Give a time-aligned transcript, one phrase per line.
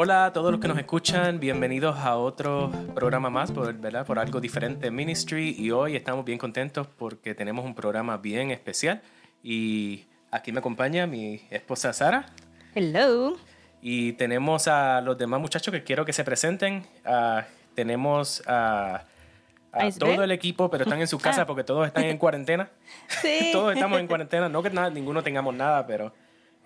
[0.00, 4.06] Hola a todos los que nos escuchan, bienvenidos a otro programa más por, ¿verdad?
[4.06, 9.02] por algo diferente Ministry y hoy estamos bien contentos porque tenemos un programa bien especial
[9.42, 12.26] y aquí me acompaña mi esposa Sara.
[12.76, 13.38] Hello.
[13.82, 16.86] Y tenemos a los demás muchachos que quiero que se presenten.
[17.04, 19.02] Ah, tenemos a,
[19.72, 21.46] a todo el equipo, pero están en su casa ah.
[21.46, 22.70] porque todos están en cuarentena.
[23.20, 23.48] Sí.
[23.52, 26.12] todos estamos en cuarentena, no que nada, ninguno tengamos nada, pero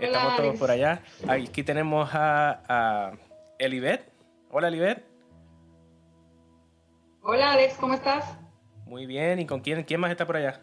[0.06, 1.02] Estamos todos por allá.
[1.28, 3.12] Aquí tenemos a, a
[3.58, 4.12] Elibet.
[4.50, 5.04] Hola, Elibet.
[7.22, 8.36] Hola, Alex, ¿cómo estás?
[8.84, 9.38] Muy bien.
[9.38, 10.60] ¿Y con quién, quién más está por allá?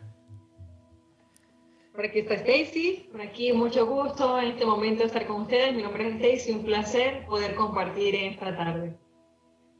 [1.93, 3.07] Por aquí está Stacy.
[3.11, 5.73] Por aquí, mucho gusto en este momento estar con ustedes.
[5.73, 6.51] Mi nombre es Stacy.
[6.51, 8.97] Un placer poder compartir esta tarde.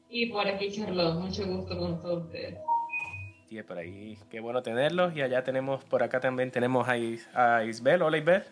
[0.10, 1.20] Y por aquí, Charlotte.
[1.20, 2.58] Mucho gusto con todos ustedes.
[3.50, 4.18] Sí, por ahí.
[4.30, 5.16] Qué bueno tenerlos.
[5.16, 6.94] Y allá tenemos, por acá también tenemos a,
[7.58, 8.02] a Isbel.
[8.02, 8.44] Hola, Isbel.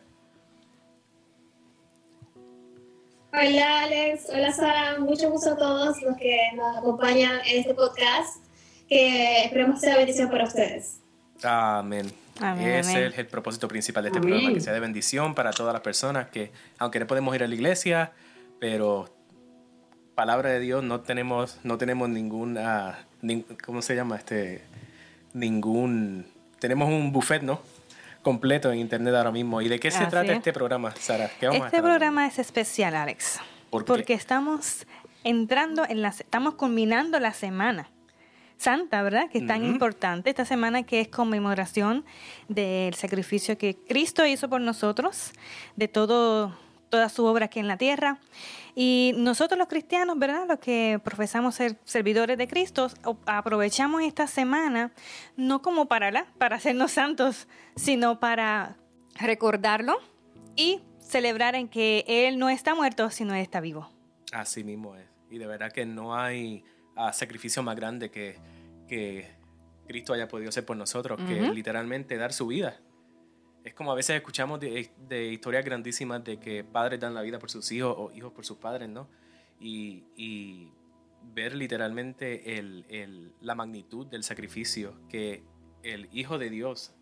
[3.33, 8.37] Hola Alex, hola Sara, mucho gusto a todos los que nos acompañan en este podcast,
[8.87, 11.01] que esperemos sea bendición para ustedes.
[11.43, 12.11] Amén.
[12.59, 15.81] Ese es el, propósito principal de este programa, que sea de bendición para todas las
[15.81, 18.13] personas que, aunque no podemos ir a la iglesia,
[18.59, 19.09] pero
[20.15, 22.57] palabra de Dios no tenemos, no tenemos ningún,
[23.65, 24.15] ¿cómo se llama?
[24.15, 24.63] Este,
[25.33, 26.25] ningún,
[26.59, 27.59] tenemos un buffet, ¿no?
[28.27, 29.61] Completo en internet ahora mismo.
[29.61, 31.31] ¿Y de qué se trata este programa, Sara?
[31.39, 33.39] este programa es especial, Alex.
[33.69, 34.85] Porque estamos
[35.23, 37.89] entrando en la, estamos culminando la semana
[38.57, 39.29] santa, ¿verdad?
[39.29, 42.03] Que es tan importante esta semana que es conmemoración
[42.49, 45.31] del sacrificio que Cristo hizo por nosotros,
[45.77, 46.53] de todo
[46.89, 48.19] toda su obra aquí en la tierra.
[48.75, 50.47] Y nosotros los cristianos, ¿verdad?
[50.47, 52.89] Los que profesamos ser servidores de Cristo,
[53.25, 54.91] aprovechamos esta semana
[55.35, 58.77] no como para, la, para hacernos santos, sino para
[59.15, 59.97] recordarlo
[60.55, 63.89] y celebrar en que Él no está muerto, sino está vivo.
[64.31, 65.07] Así mismo es.
[65.31, 66.63] Y de verdad que no hay
[66.95, 68.37] ah, sacrificio más grande que,
[68.87, 69.27] que
[69.87, 72.79] Cristo haya podido hacer por nosotros, que literalmente dar su vida
[73.67, 77.51] es como a veces escuchamos de, historias grandísimas de que padres dan la vida por
[77.51, 79.09] sus hijos o hijos por sus padres, ¿no?
[79.59, 80.71] Y,
[81.33, 85.43] ver literalmente el, la magnitud del sacrificio que
[85.83, 86.95] el Hijo de Dios,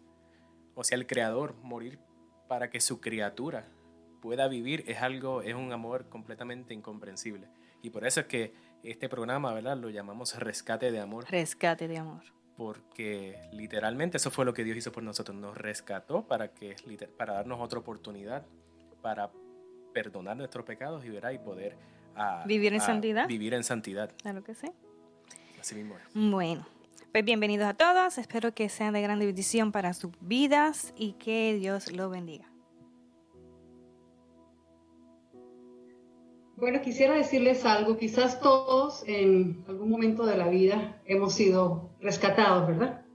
[0.74, 2.00] o sea, el Creador, morir
[2.48, 3.68] para que su criatura
[4.22, 7.48] pueda vivir es algo, es un amor completamente incomprensible.
[7.84, 9.78] Y por eso es que este programa, ¿verdad?
[9.78, 11.30] Lo llamamos Rescate de Amor.
[11.30, 16.28] Rescate de Amor porque literalmente eso fue lo que Dios hizo por nosotros, nos rescató
[16.28, 16.76] para, que,
[17.18, 18.46] para darnos otra oportunidad,
[19.02, 19.32] para
[19.94, 21.78] perdonar nuestros pecados y, y poder
[22.16, 23.28] ah, vivir en santidad.
[23.28, 24.12] Vivir en santidad.
[24.22, 24.68] Claro que sí.
[25.60, 26.04] Así mismo es.
[26.14, 26.66] Bueno,
[27.12, 31.56] pues bienvenidos a todos, espero que sean de gran bendición para sus vidas y que
[31.56, 32.55] Dios los bendiga.
[36.66, 37.96] Bueno, quisiera decirles algo.
[37.96, 43.06] Quizás todos en algún momento de la vida hemos sido rescatados, ¿verdad?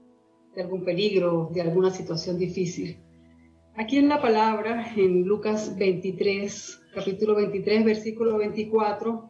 [0.55, 2.97] De algún peligro, de alguna situación difícil.
[3.75, 9.29] Aquí en la palabra, en Lucas 23, capítulo 23, versículo 24,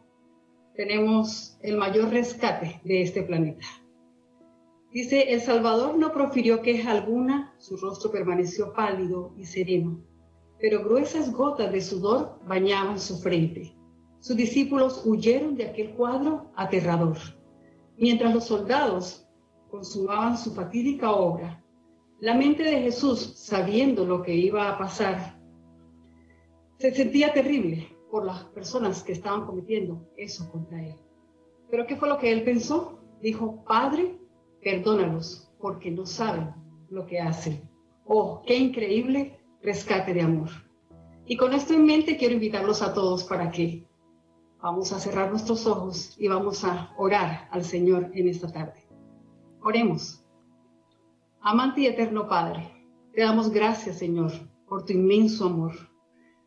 [0.76, 3.66] tenemos el mayor rescate de este planeta.
[4.92, 10.00] Dice, el Salvador no profirió queja alguna, su rostro permaneció pálido y sereno,
[10.60, 13.81] pero gruesas gotas de sudor bañaban su frente
[14.22, 17.16] sus discípulos huyeron de aquel cuadro aterrador.
[17.98, 19.26] Mientras los soldados
[19.68, 21.60] consumaban su fatídica obra,
[22.20, 25.40] la mente de Jesús, sabiendo lo que iba a pasar,
[26.78, 30.94] se sentía terrible por las personas que estaban cometiendo eso contra él.
[31.68, 33.00] Pero ¿qué fue lo que él pensó?
[33.20, 34.20] Dijo, Padre,
[34.62, 36.54] perdónalos porque no saben
[36.90, 37.68] lo que hacen.
[38.04, 40.50] Oh, qué increíble rescate de amor.
[41.26, 43.84] Y con esto en mente quiero invitarlos a todos para que
[44.62, 48.86] Vamos a cerrar nuestros ojos y vamos a orar al Señor en esta tarde.
[49.60, 50.24] Oremos.
[51.40, 52.70] Amante y eterno Padre,
[53.12, 54.30] te damos gracias, Señor,
[54.68, 55.72] por tu inmenso amor,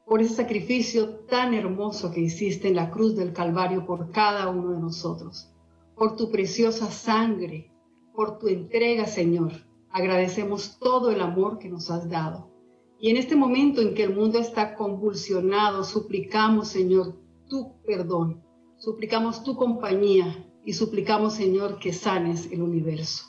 [0.05, 4.71] por ese sacrificio tan hermoso que hiciste en la cruz del Calvario por cada uno
[4.71, 5.53] de nosotros,
[5.93, 7.69] por tu preciosa sangre,
[8.13, 9.51] por tu entrega, Señor.
[9.91, 12.49] Agradecemos todo el amor que nos has dado.
[12.97, 18.43] Y en este momento en que el mundo está convulsionado, suplicamos, Señor, tu perdón,
[18.77, 23.25] suplicamos tu compañía y suplicamos, Señor, que sanes el universo.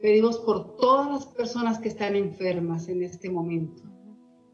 [0.00, 3.82] Pedimos por todas las personas que están enfermas en este momento,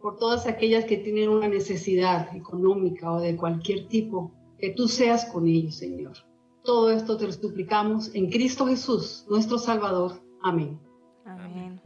[0.01, 5.27] por todas aquellas que tienen una necesidad económica o de cualquier tipo, que tú seas
[5.27, 6.17] con ellos, Señor.
[6.65, 10.21] Todo esto te lo suplicamos en Cristo Jesús, nuestro Salvador.
[10.43, 10.81] Amén.
[11.25, 11.81] Amén.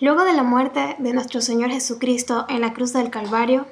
[0.00, 3.66] Luego de la muerte de nuestro Señor Jesucristo en la cruz del Calvario,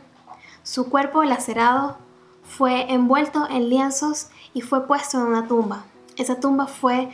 [0.65, 1.99] su cuerpo lacerado
[2.43, 5.85] fue envuelto en lienzos y fue puesto en una tumba.
[6.17, 7.11] Esa tumba fue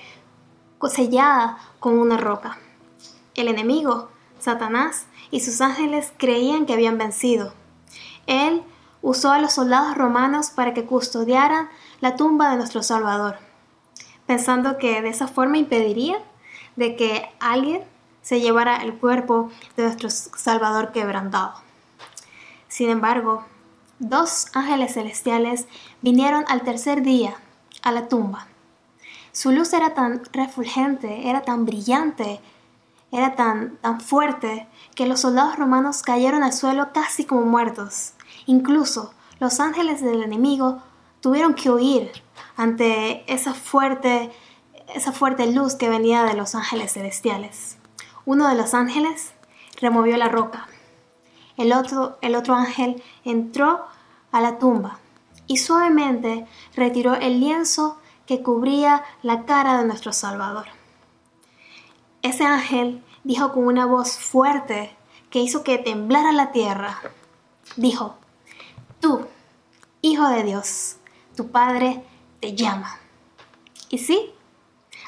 [0.89, 2.59] sellada con una roca.
[3.35, 7.53] El enemigo, Satanás, y sus ángeles creían que habían vencido.
[8.27, 8.63] Él
[9.03, 11.69] usó a los soldados romanos para que custodiaran
[12.01, 13.37] la tumba de nuestro Salvador,
[14.25, 16.17] pensando que de esa forma impediría
[16.77, 17.92] de que alguien
[18.23, 21.55] se llevara el cuerpo de nuestro Salvador quebrantado.
[22.69, 23.45] Sin embargo,
[23.99, 25.67] dos ángeles celestiales
[26.01, 27.37] vinieron al tercer día
[27.83, 28.47] a la tumba.
[29.33, 32.41] Su luz era tan refulgente, era tan brillante,
[33.11, 38.13] era tan, tan fuerte, que los soldados romanos cayeron al suelo casi como muertos.
[38.47, 40.83] Incluso los ángeles del enemigo
[41.21, 42.11] tuvieron que huir
[42.57, 44.33] ante esa fuerte,
[44.95, 47.79] esa fuerte luz que venía de los ángeles celestiales.
[48.25, 49.33] Uno de los ángeles
[49.81, 50.69] removió la roca.
[51.57, 53.85] El otro, el otro ángel entró
[54.31, 54.99] a la tumba
[55.47, 60.67] y suavemente retiró el lienzo que cubría la cara de nuestro Salvador.
[62.23, 64.97] Ese ángel dijo con una voz fuerte
[65.31, 67.01] que hizo que temblara la tierra.
[67.77, 68.17] Dijo,
[69.01, 69.27] tú,
[70.05, 70.97] Hijo de Dios,
[71.37, 72.03] tu Padre
[72.41, 72.99] te llama.
[73.89, 74.35] Y sí,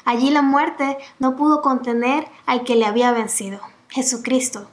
[0.05, 3.59] allí la muerte no pudo contener al que le había vencido.
[3.89, 4.67] Jesucristo,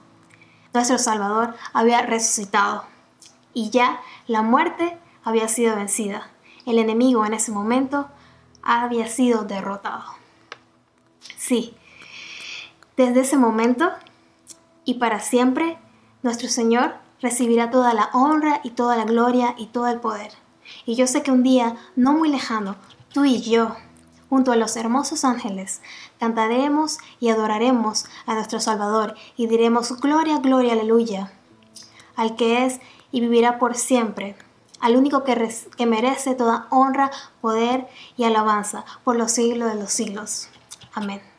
[0.72, 2.84] nuestro Salvador, había resucitado.
[3.54, 6.30] Y ya la muerte había sido vencida.
[6.66, 8.08] El enemigo en ese momento
[8.62, 10.04] había sido derrotado.
[11.36, 11.76] Sí,
[12.96, 13.90] desde ese momento
[14.84, 15.78] y para siempre,
[16.22, 20.32] nuestro Señor recibirá toda la honra y toda la gloria y todo el poder.
[20.86, 22.76] Y yo sé que un día, no muy lejano,
[23.12, 23.76] tú y yo,
[24.32, 25.82] junto a los hermosos ángeles,
[26.18, 31.30] cantaremos y adoraremos a nuestro Salvador y diremos gloria, gloria, aleluya,
[32.16, 32.80] al que es
[33.10, 34.34] y vivirá por siempre,
[34.80, 37.10] al único que, que merece toda honra,
[37.42, 40.48] poder y alabanza por los siglos de los siglos.
[40.94, 41.31] Amén.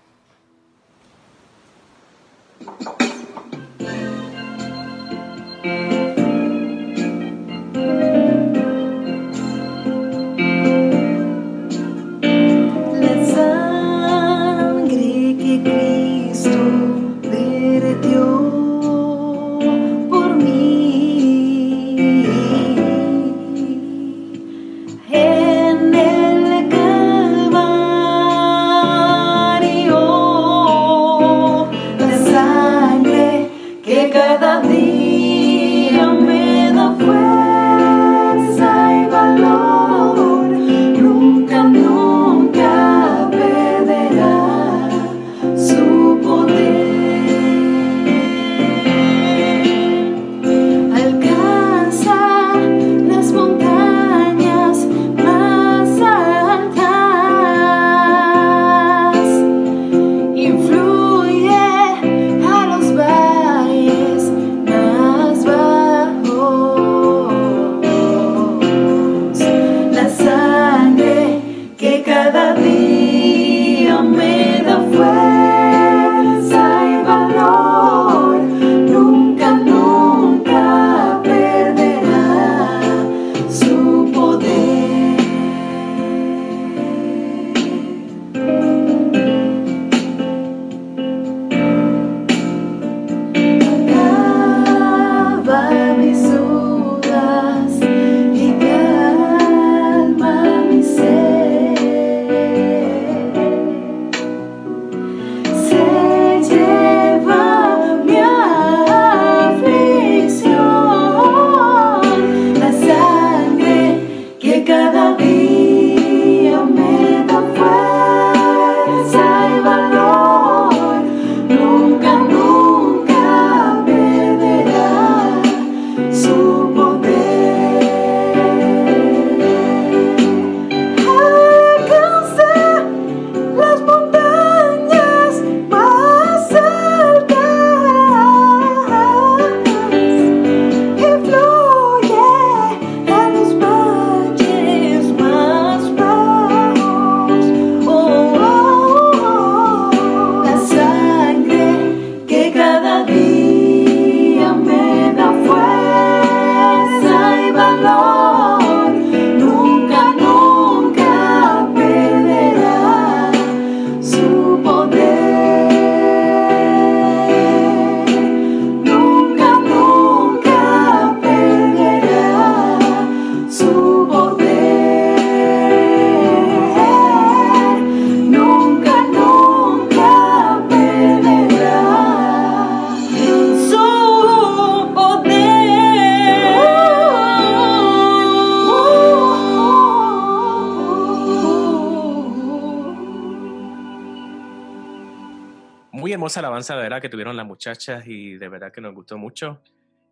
[196.23, 199.61] Hermosa alabanza, de verdad, que tuvieron las muchachas y de verdad que nos gustó mucho.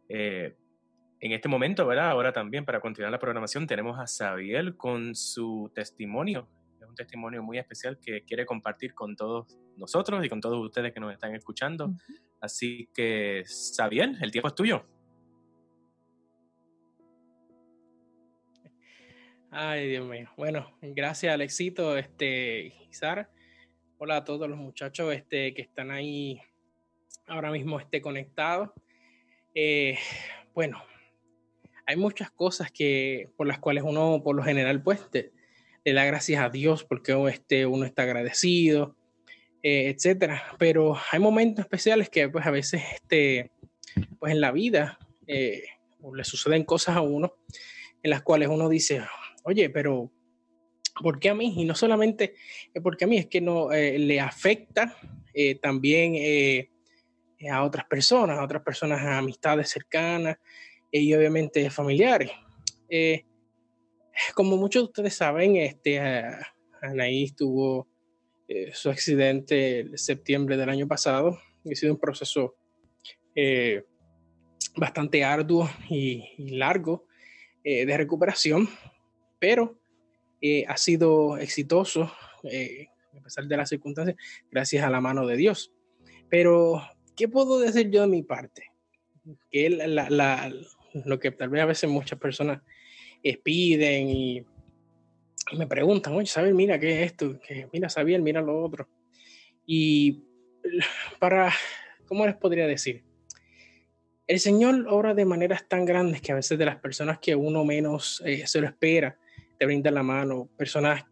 [0.09, 0.57] Eh,
[1.21, 2.09] en este momento, ¿verdad?
[2.09, 6.49] Ahora también, para continuar la programación, tenemos a Sabiel con su testimonio.
[6.81, 10.91] Es un testimonio muy especial que quiere compartir con todos nosotros y con todos ustedes
[10.93, 11.93] que nos están escuchando.
[12.41, 14.85] Así que, Sabiel, el tiempo es tuyo.
[19.49, 20.29] Ay, Dios mío.
[20.35, 23.29] Bueno, gracias, Alexito, este, Sara.
[24.03, 26.41] Hola a todos los muchachos este, que están ahí
[27.27, 28.71] ahora mismo este, conectados.
[29.53, 29.95] Eh,
[30.55, 30.83] bueno,
[31.85, 36.41] hay muchas cosas que, por las cuales uno, por lo general, pues, le da gracias
[36.41, 38.95] a Dios porque este, uno está agradecido,
[39.61, 40.45] eh, etcétera.
[40.57, 43.51] Pero hay momentos especiales que, pues, a veces, este,
[44.17, 45.61] pues, en la vida eh,
[46.11, 47.35] le suceden cosas a uno
[48.01, 49.03] en las cuales uno dice,
[49.43, 50.11] oye, pero
[51.01, 51.53] ¿por qué a mí?
[51.57, 52.35] Y no solamente
[52.81, 54.95] porque a mí, es que no eh, le afecta
[55.33, 56.69] eh, también eh,
[57.49, 60.37] a otras personas, a otras personas, a amistades cercanas
[60.91, 62.31] y obviamente familiares.
[64.35, 65.99] como muchos de ustedes saben, este,
[66.81, 67.87] Anaís tuvo
[68.73, 71.39] su accidente en septiembre del año pasado.
[71.65, 72.55] Ha sido un proceso
[74.75, 77.05] bastante arduo y largo
[77.63, 78.67] de recuperación
[79.41, 79.80] pero
[80.43, 82.11] eh, ha sido exitoso,
[82.43, 84.17] eh, a pesar de las circunstancias,
[84.49, 85.71] gracias a la mano de Dios.
[86.29, 86.81] Pero,
[87.15, 88.71] ¿qué puedo decir yo de mi parte?
[89.51, 89.69] Que
[91.05, 92.63] lo que tal vez a veces muchas personas
[93.21, 94.45] eh, piden y,
[95.55, 96.55] me preguntan, oye, ¿sabes?
[96.55, 97.39] Mira, ¿qué es esto?
[97.71, 98.87] Mira, Sabiel, mira lo otro.
[99.65, 100.23] Y
[101.19, 101.51] para,
[102.07, 103.03] ¿cómo les podría decir?
[104.25, 107.65] El Señor obra de maneras tan grandes que a veces de las personas que uno
[107.65, 109.19] menos se lo espera,
[109.61, 111.05] te brinda la mano, personas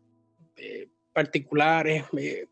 [0.55, 2.05] eh, particulares.
[2.17, 2.47] Eh,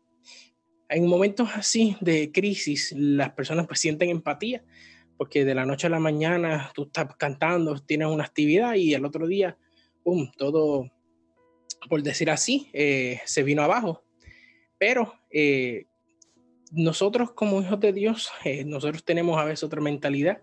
[0.88, 4.62] en momentos así de crisis, las personas pues sienten empatía,
[5.16, 9.04] porque de la noche a la mañana tú estás cantando, tienes una actividad y el
[9.04, 9.58] otro día,
[10.04, 10.88] ¡pum!, todo,
[11.88, 14.04] por decir así, eh, se vino abajo.
[14.78, 15.14] Pero
[16.70, 18.30] nosotros como hijos de Dios,
[18.66, 20.40] nosotros tenemos a veces otra mentalidad.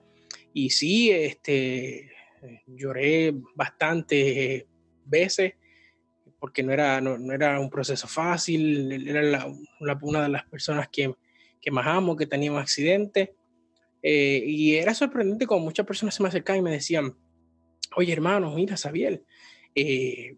[0.52, 2.12] Y sí, este,
[2.68, 4.68] lloré bastante
[5.08, 5.54] veces,
[6.40, 9.48] porque no era, no, era un proceso fácil, era
[10.02, 11.14] una de las personas que,
[11.62, 13.30] que más amo, que teníamos accidentes.
[14.04, 17.16] Eh, y era sorprendente como muchas personas se me acercaban y me decían,
[17.96, 19.24] oye hermano, mira, Sabiel,
[19.74, 20.38] eh,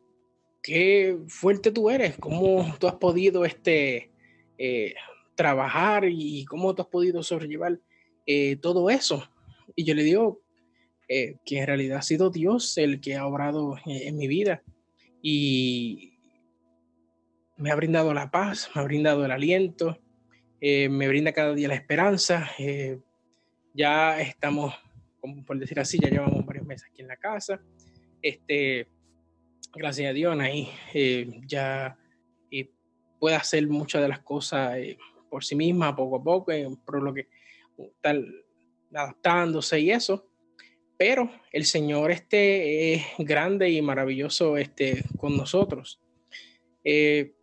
[0.61, 4.09] qué fuerte tú eres, cómo tú has podido este,
[4.57, 4.95] eh,
[5.35, 7.79] trabajar y cómo tú has podido sobrellevar
[8.61, 9.29] todo eso.
[9.75, 10.41] Y yo le digo,
[11.09, 14.61] eh, que en realidad ha sido Dios el que ha obrado en, mi vida
[15.21, 16.19] y
[17.55, 19.97] me ha brindado la paz, me ha brindado el aliento,
[20.59, 22.49] eh, me brinda cada día la esperanza.
[22.59, 22.99] Eh,
[23.73, 24.73] ya estamos,
[25.45, 27.61] por decir así, ya llevamos varios meses aquí en la casa.
[28.21, 28.87] Este,
[29.73, 30.69] gracias a Dios, ahí
[31.47, 31.97] ya
[33.17, 34.77] puede hacer muchas de las cosas
[35.29, 36.51] por sí misma, poco a poco,
[36.85, 37.27] por lo que
[38.01, 38.43] tal
[38.91, 40.27] adaptándose y eso
[40.97, 46.01] pero el Señor este es grande y maravilloso este, con nosotros.
[46.83, 47.33] Eh,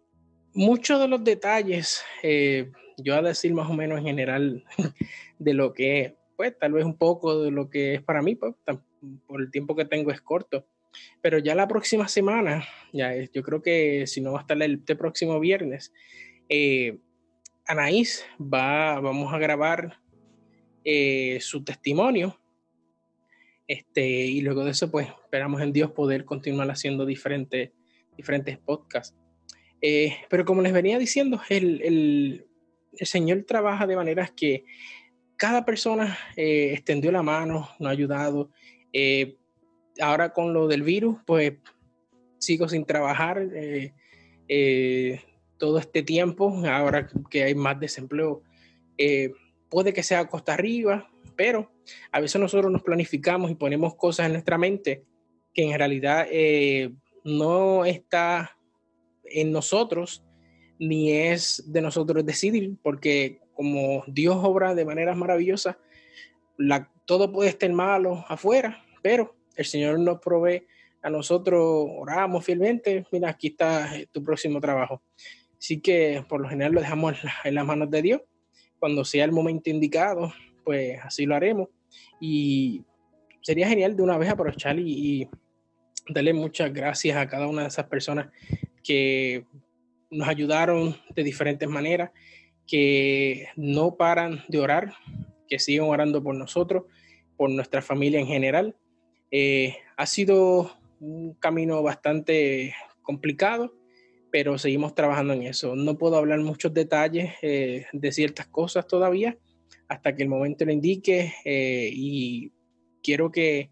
[0.52, 4.64] muchos de los detalles, eh, yo a decir más o menos en general
[5.38, 8.54] de lo que pues tal vez un poco de lo que es para mí, pues,
[9.26, 10.66] por el tiempo que tengo es corto.
[11.23, 14.75] Pero ya la próxima semana, ya yo creo que si no va a estar el
[14.75, 15.92] este próximo viernes,
[16.49, 16.99] eh,
[17.66, 20.00] Anaís va, vamos a grabar
[21.40, 22.38] su testimonio
[23.66, 27.71] este, y luego de eso, pues esperamos en Dios poder continuar haciendo diferentes,
[28.16, 29.16] diferentes podcasts.
[29.80, 32.47] Eh, pero como les venía diciendo, el, el,
[33.06, 34.64] Señor trabaja de maneras que
[35.37, 38.50] cada persona eh, extendió la mano, nos ha ayudado.
[38.92, 39.37] Eh,
[40.00, 41.54] ahora con lo del virus, pues
[42.38, 43.49] sigo sin trabajar
[45.59, 48.42] todo este tiempo, ahora que hay más desempleo.
[49.68, 51.73] puede que sea costa arriba, pero
[52.12, 55.05] a veces nosotros nos planificamos y ponemos cosas en nuestra mente
[55.53, 56.93] que en realidad eh,
[57.25, 58.59] no está
[59.25, 60.25] en nosotros
[60.79, 65.76] ni es de nosotros decidir, porque como Dios obra de maneras maravillosas,
[66.59, 70.67] la, todo puede estar malo afuera, pero el Señor nos provee
[71.03, 75.03] a nosotros, oramos fielmente, mira, aquí está eh, tu próximo trabajo.
[75.59, 78.21] Así que por lo general lo dejamos en las manos de Dios.
[78.79, 80.33] Cuando sea el momento indicado,
[80.64, 81.68] pues así lo haremos.
[82.21, 82.83] Y
[83.42, 85.28] sería genial de una vez aprovechar y, y
[86.09, 88.28] darle muchas gracias a cada una de esas personas
[88.83, 89.44] que
[90.11, 92.11] nos ayudaron de diferentes maneras
[92.66, 94.94] que no paran de orar,
[95.49, 96.85] que siguen orando por nosotros,
[97.37, 98.76] por nuestra familia en general.
[99.30, 103.75] Eh, ha sido un camino bastante complicado,
[104.30, 105.76] pero seguimos trabajando en eso.
[105.76, 109.37] No puedo hablar muchos detalles eh, de ciertas cosas todavía
[109.88, 112.53] hasta que el momento lo indique eh, y
[113.03, 113.71] quiero que,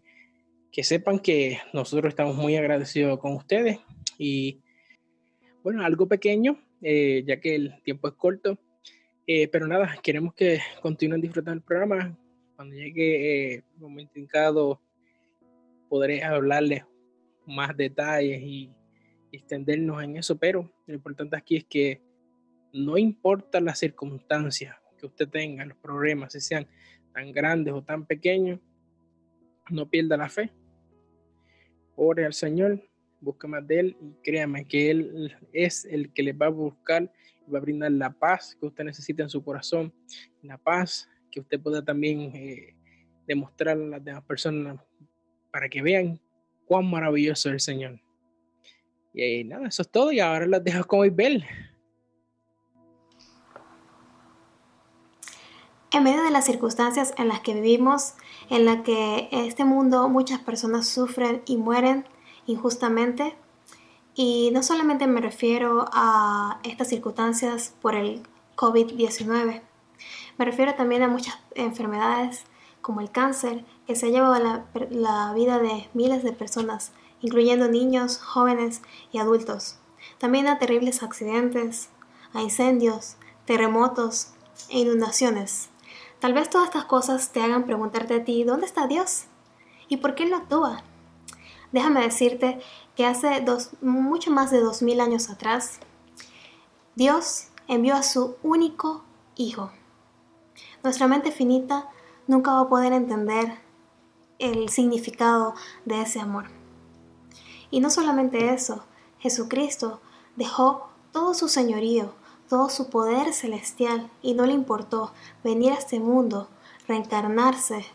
[0.71, 3.79] que sepan que nosotros estamos muy agradecidos con ustedes
[4.17, 4.59] y
[5.63, 8.59] bueno, algo pequeño, ya que el tiempo es corto,
[9.25, 12.17] pero nada, queremos que continúen disfrutando el programa.
[12.57, 14.81] Cuando llegue el momento indicado,
[15.87, 16.83] podré hablarles
[17.45, 18.71] más detalles y
[19.31, 22.01] extendernos en eso, pero lo importante aquí es que
[22.73, 26.65] no importa las circunstancias que usted tenga, los problemas, si sean
[27.13, 28.57] tan grandes o tan pequeños,
[29.69, 30.49] no pierda la fe.
[31.97, 32.81] Ore al Señor,
[33.19, 37.11] busque más de Él y créame que Él es el que le va a buscar
[37.45, 39.93] y va a brindar la paz que usted necesita en su corazón,
[40.41, 42.73] la paz que usted pueda también eh,
[43.27, 44.79] demostrar a las demás personas
[45.51, 46.17] para que vean
[46.65, 47.99] cuán maravilloso es el Señor.
[49.13, 50.13] Y nada, eso es todo.
[50.13, 51.43] Y ahora las dejo con Isabel.
[55.93, 58.15] En medio de las circunstancias en las que vivimos,
[58.49, 62.07] en la que este mundo muchas personas sufren y mueren
[62.47, 63.35] injustamente,
[64.15, 68.23] y no solamente me refiero a estas circunstancias por el
[68.55, 69.61] COVID-19,
[70.39, 72.41] me refiero también a muchas enfermedades
[72.81, 77.67] como el cáncer, que se ha llevado la, la vida de miles de personas, incluyendo
[77.67, 79.77] niños, jóvenes y adultos.
[80.17, 81.89] También a terribles accidentes,
[82.33, 84.29] a incendios, terremotos
[84.69, 85.69] e inundaciones.
[86.23, 89.25] Tal vez todas estas cosas te hagan preguntarte a ti, ¿dónde está Dios?
[89.89, 90.81] ¿Y por qué no actúa?
[91.73, 92.61] Déjame decirte
[92.95, 95.81] que hace dos, mucho más de dos mil años atrás,
[96.95, 99.03] Dios envió a su único
[99.35, 99.71] Hijo.
[100.81, 101.89] Nuestra mente finita
[102.25, 103.59] nunca va a poder entender
[104.39, 106.45] el significado de ese amor.
[107.69, 108.85] Y no solamente eso,
[109.19, 109.99] Jesucristo
[110.37, 112.13] dejó todo su señorío,
[112.49, 115.11] todo su poder celestial y no le importó
[115.43, 116.49] venir a este mundo,
[116.87, 117.85] reencarnarse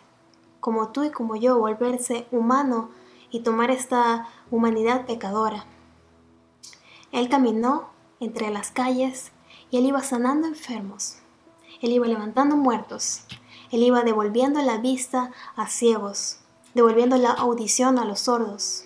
[0.61, 2.91] como tú y como yo, volverse humano
[3.31, 5.67] y tomar esta humanidad pecadora.
[7.13, 9.33] Él caminó entre las calles
[9.71, 11.19] y él iba sanando enfermos,
[11.81, 13.23] él iba levantando muertos,
[13.71, 16.41] él iba devolviendo la vista a ciegos,
[16.75, 18.85] devolviendo la audición a los sordos.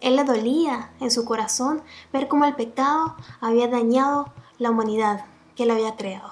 [0.00, 5.64] Él le dolía en su corazón ver cómo el pecado había dañado la humanidad que
[5.64, 6.30] él había creado.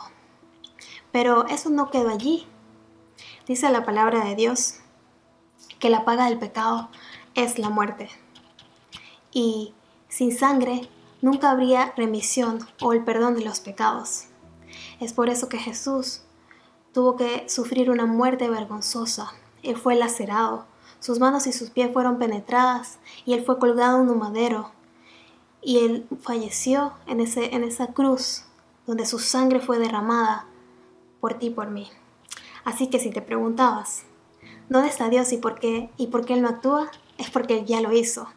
[1.12, 2.46] Pero eso no quedó allí.
[3.46, 4.80] Dice la palabra de Dios
[5.78, 6.88] que la paga del pecado
[7.34, 8.08] es la muerte.
[9.32, 9.74] Y
[10.08, 10.88] sin sangre
[11.20, 14.26] nunca habría remisión o el perdón de los pecados.
[15.00, 16.22] Es por eso que Jesús
[16.92, 19.32] tuvo que sufrir una muerte vergonzosa.
[19.62, 20.66] Él fue lacerado,
[21.00, 24.70] sus manos y sus pies fueron penetradas y él fue colgado en un madero.
[25.64, 28.44] Y él falleció en, ese, en esa cruz
[28.87, 30.46] donde su sangre fue derramada
[31.20, 31.88] por ti y por mí.
[32.64, 34.05] Así que si te preguntabas,
[34.68, 35.90] ¿dónde está Dios y por qué?
[35.96, 36.90] ¿Y por qué Él no actúa?
[37.18, 38.29] Es porque Él ya lo hizo.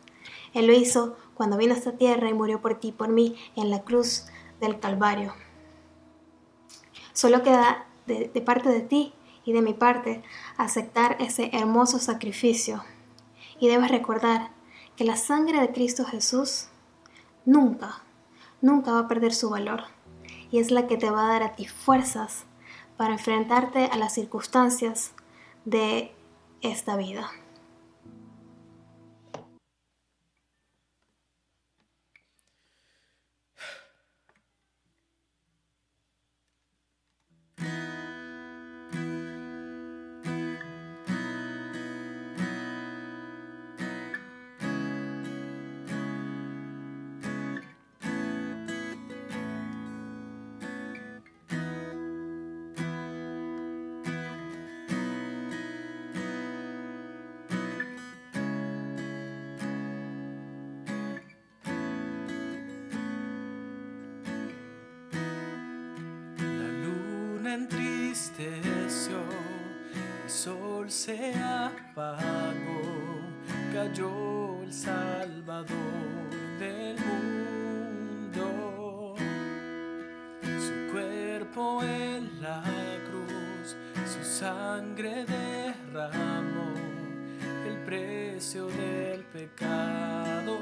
[0.54, 3.36] Él lo hizo cuando vino a esta tierra y murió por ti y por mí
[3.56, 4.26] en la cruz
[4.60, 5.34] del Calvario.
[7.13, 9.13] Solo queda de, parte de ti
[9.44, 10.24] y de mi parte
[10.58, 12.84] aceptar ese hermoso sacrificio.
[13.60, 14.52] Y debes recordar
[14.96, 16.68] que la sangre de Cristo Jesús
[17.48, 18.04] nunca,
[18.62, 19.86] nunca va a perder su valor.
[20.52, 22.46] Y es la que te va a dar a ti fuerzas
[22.98, 25.14] para enfrentarte a las circunstancias
[25.66, 26.14] de
[26.62, 27.32] esta vida.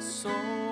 [0.06, 0.65] Pecado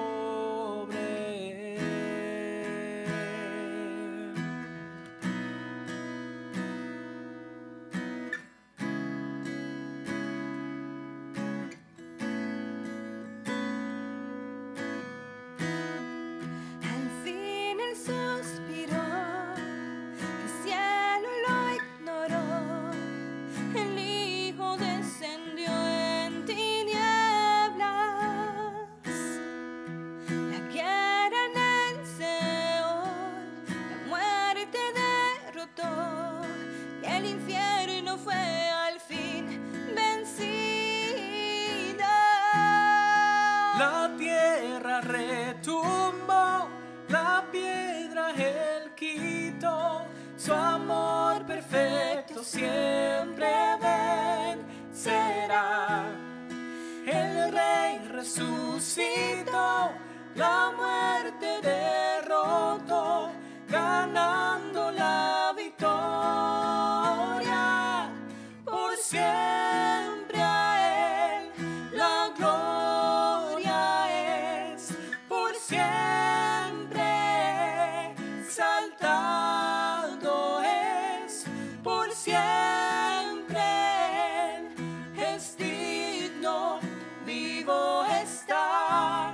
[87.63, 89.34] vivo está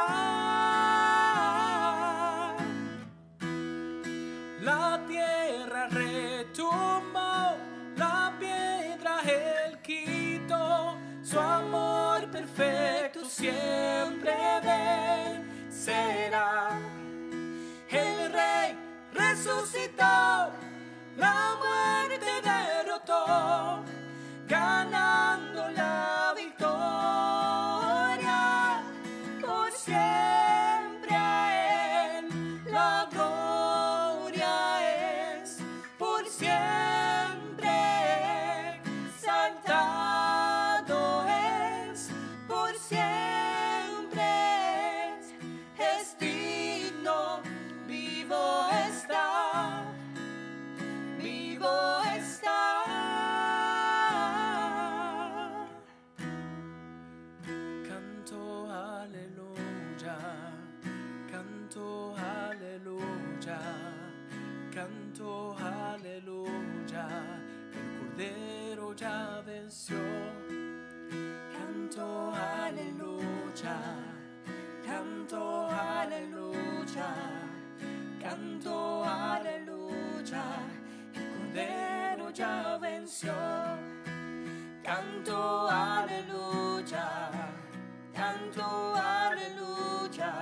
[4.61, 7.57] la tierra retumbó,
[7.97, 14.35] la piedra el quito, su amor perfecto siempre
[15.71, 16.79] vencerá.
[17.89, 18.77] El rey
[19.15, 20.53] resucitó,
[21.17, 23.83] la muerte derrotó,
[78.59, 80.43] canto aleluya,
[81.15, 83.33] el cordero ya venció.
[84.83, 87.31] Canto aleluya,
[88.13, 90.33] canto aleluya,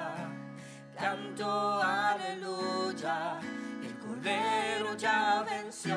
[0.99, 3.39] canto aleluya,
[3.83, 5.97] el cordero ya venció.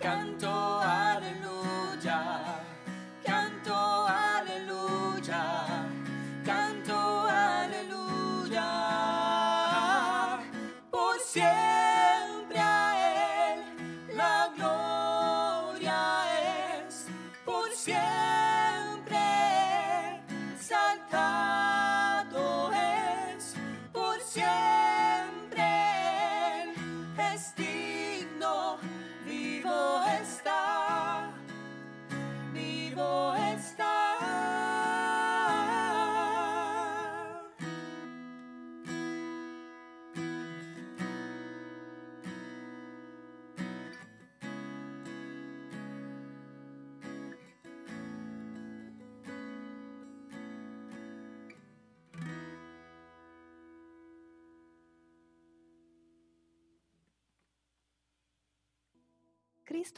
[0.00, 1.03] Canto aleluya,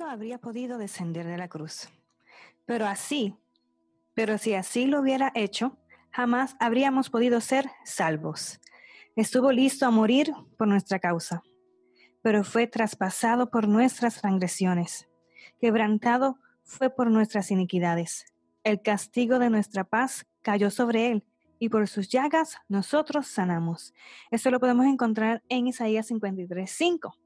[0.04, 1.88] Habría podido descender de la cruz.
[2.66, 3.34] Pero así,
[4.14, 5.78] pero si así lo hubiera hecho,
[6.10, 8.60] jamás habríamos podido ser salvos.
[9.14, 11.42] Estuvo listo a morir por nuestra causa,
[12.22, 15.08] pero fue traspasado por nuestras transgresiones,
[15.60, 18.26] quebrantado fue por nuestras iniquidades.
[18.64, 21.24] El castigo de nuestra paz cayó sobre él,
[21.58, 23.94] y por sus llagas nosotros sanamos.
[24.30, 27.16] Eso lo podemos encontrar en Isaías 53, 5.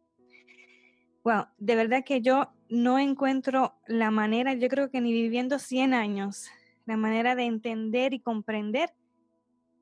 [1.25, 5.93] Wow, de verdad que yo no encuentro la manera, yo creo que ni viviendo 100
[5.93, 6.49] años,
[6.87, 8.95] la manera de entender y comprender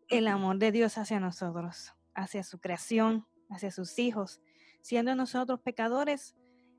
[0.08, 4.40] el amor de Dios hacia nosotros, hacia su creación, hacia sus hijos.
[4.80, 6.34] Siendo nosotros pecadores,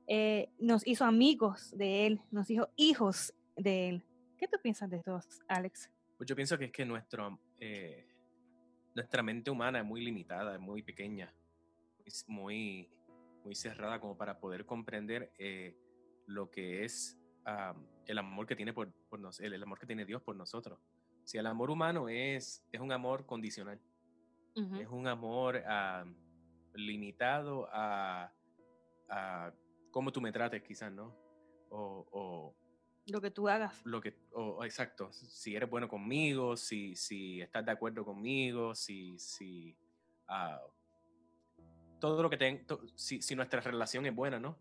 [0.08, 4.04] eh, nos hizo amigos de Él, nos hizo hijos de Él.
[4.36, 5.90] ¿Qué tú piensas de esto, Alex?
[6.16, 8.08] Pues yo pienso que es que nuestro, eh,
[8.96, 11.32] nuestra mente humana es muy limitada, es muy pequeña,
[12.04, 12.90] es muy,
[13.44, 15.76] muy cerrada como para poder comprender eh,
[16.30, 19.86] lo que es um, el amor que tiene por, por nos, el, el, amor que
[19.86, 20.78] tiene Dios por nosotros.
[21.24, 23.80] Si el amor humano es, es un amor condicional,
[24.56, 24.80] uh -huh.
[24.80, 26.08] es un amor uh,
[26.74, 28.32] limitado a,
[29.08, 29.52] a,
[29.90, 31.16] cómo tú me trates, quizás, ¿no?
[31.68, 32.54] O, o,
[33.06, 33.84] lo que tú hagas.
[33.84, 39.18] Lo que, o, exacto, si eres bueno conmigo, si, si estás de acuerdo conmigo, si,
[39.18, 39.76] si
[40.28, 40.70] uh,
[42.00, 44.56] todo lo que ten, si, si nuestra relación es buena, ¿no?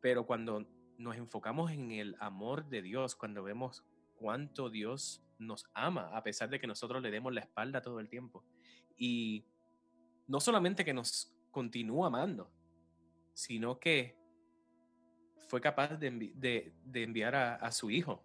[0.00, 0.64] Pero cuando
[0.98, 3.84] nos enfocamos en el amor de Dios, cuando vemos
[4.16, 8.08] cuánto Dios nos ama, a pesar de que nosotros le demos la espalda todo el
[8.08, 8.44] tiempo.
[8.96, 9.46] Y
[10.26, 12.50] no solamente que nos continúa amando,
[13.32, 14.16] sino que
[15.48, 18.24] fue capaz de, enviar a, su hijo.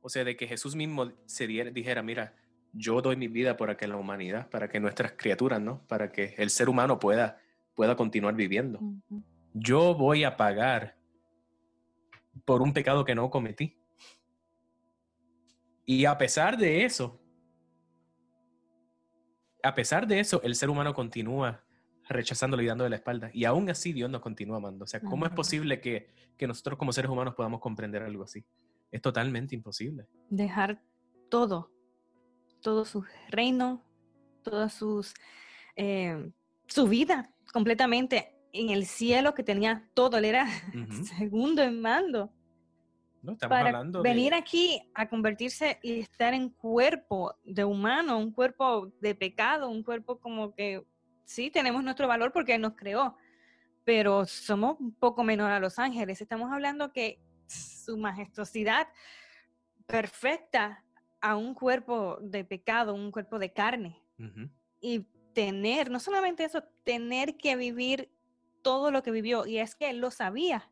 [0.00, 2.34] O sea, de que Jesús mismo se dijera, mira,
[2.72, 5.86] yo doy mi vida para que la humanidad, para que nuestras criaturas, ¿no?
[5.86, 7.38] Para que el ser humano pueda,
[7.74, 8.80] pueda continuar viviendo.
[9.52, 10.95] Yo voy a pagar
[12.44, 13.78] por un pecado que no cometí.
[15.84, 17.20] Y a pesar de eso,
[19.62, 21.64] a pesar de eso, el ser humano continúa
[22.08, 23.30] rechazándolo y dándole la espalda.
[23.32, 24.84] Y aún así Dios nos continúa amando.
[24.84, 28.44] O sea, ¿cómo es posible que, que, nosotros como seres humanos podamos comprender algo así?
[28.90, 30.06] Es totalmente imposible.
[30.30, 30.80] Dejar
[31.28, 31.72] todo,
[32.60, 33.84] todo su reino,
[34.42, 35.14] toda sus,
[35.74, 36.30] eh,
[36.66, 40.16] su vida completamente en el cielo que tenía todo.
[40.18, 40.46] Él era
[41.18, 42.32] segundo en mando.
[43.22, 48.30] No, estamos para hablando venir aquí a convertirse y estar en cuerpo de humano, un
[48.30, 50.84] cuerpo de pecado, un cuerpo como que
[51.24, 53.16] sí tenemos nuestro valor porque Él nos creó,
[53.84, 56.20] pero somos un poco menor a los ángeles.
[56.20, 58.88] Estamos hablando que su majestuosidad
[59.86, 60.84] perfecta
[61.20, 64.00] a un cuerpo de pecado, un cuerpo de carne.
[64.80, 65.00] Y
[65.32, 68.10] tener, no solamente eso, tener que vivir
[68.66, 69.46] todo lo que vivió.
[69.46, 70.68] Y es que Él lo sabía.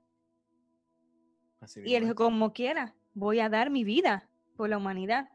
[1.77, 5.29] y Él dijo, como quiera, voy a dar mi vida por la humanidad.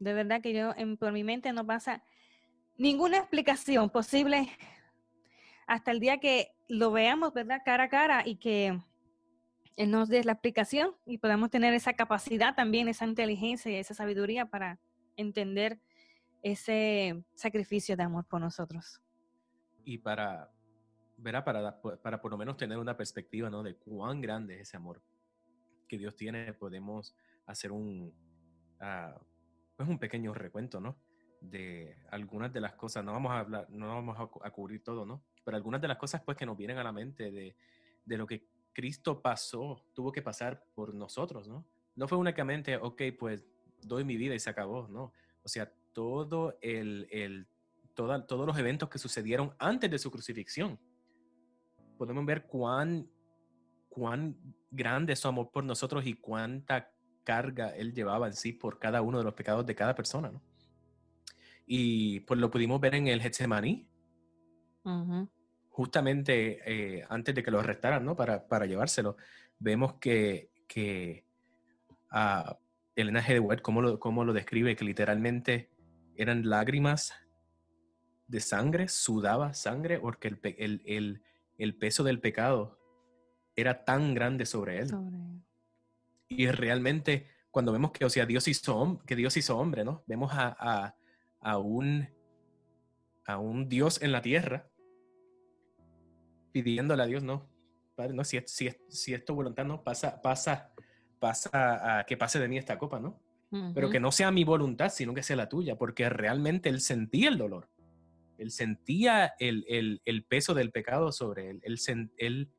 [0.00, 2.02] De verdad que yo, en, por mi mente no pasa
[2.76, 4.48] ninguna explicación posible
[5.68, 7.62] hasta el día que lo veamos, ¿verdad?
[7.64, 8.80] Cara a cara y que
[9.76, 13.94] Él nos dé la explicación y podamos tener esa capacidad también, esa inteligencia y esa
[13.94, 14.80] sabiduría para
[15.14, 15.78] entender
[16.42, 19.00] ese sacrificio de amor por nosotros.
[19.84, 20.50] Y para,
[21.20, 23.62] verá, para, para por lo menos tener una perspectiva, ¿no?
[23.62, 25.02] De cuán grande es ese amor
[25.88, 27.14] que Dios tiene, podemos
[27.46, 28.14] hacer un,
[28.80, 29.18] uh,
[29.76, 30.96] pues un pequeño recuento, ¿no?
[31.40, 35.22] de algunas de las cosas, no vamos a hablar, no vamos a, cubrir todo, ¿no?
[35.44, 37.56] Pero algunas de las cosas pues que nos vienen a la mente de,
[38.04, 41.64] de, lo que Cristo pasó, tuvo que pasar por nosotros, ¿no?
[41.96, 43.44] No fue únicamente, ok, pues
[43.82, 45.12] doy mi vida y se acabó, ¿no?
[45.42, 47.46] O sea, todo el, el
[47.94, 50.78] todos los eventos que sucedieron antes de su crucifixión.
[52.00, 53.10] Podemos ver cuán,
[53.90, 54.34] cuán
[54.70, 56.90] grande es su amor por nosotros y cuánta
[57.24, 60.40] carga él llevaba en sí por cada uno de los pecados de cada persona, ¿no?
[61.66, 63.86] Y pues lo pudimos ver en el Getsemaní.
[65.68, 68.16] Justamente eh, antes de que lo arrestaran, ¿no?
[68.16, 69.18] Para, para llevárselo.
[69.58, 71.26] Vemos que, que
[72.12, 72.54] uh,
[72.96, 73.46] Elena G.
[73.46, 74.74] de ¿cómo lo, cómo lo describe?
[74.74, 75.68] Que literalmente
[76.16, 77.12] eran lágrimas
[78.26, 81.22] de sangre, sudaba sangre, porque el, el, el,
[81.62, 82.78] el peso del pecado
[83.56, 84.90] era tan grande sobre él.
[86.28, 90.04] Y realmente, cuando vemos que, o sea, Dios hizo, que Dios hizo hombre, ¿no?
[90.06, 90.94] Vemos a,
[91.40, 92.08] a un,
[93.26, 94.70] a un Dios en la tierra,
[96.52, 97.48] pidiéndole a Dios, no,
[97.94, 100.72] Padre, no, si, si, si es tu voluntad, no, pasa, pasa,
[101.18, 103.20] pasa a que pase de mí esta copa, ¿no?
[103.74, 107.28] Pero que no sea mi voluntad, sino que sea la tuya, porque realmente él sentía
[107.28, 107.68] el dolor.
[108.40, 111.60] Él sentía el, el, el peso del pecado sobre él.
[111.62, 111.78] Él,
[112.16, 112.50] él,